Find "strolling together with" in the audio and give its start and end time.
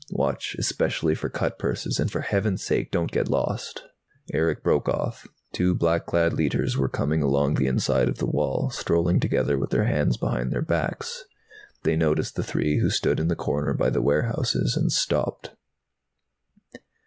8.71-9.69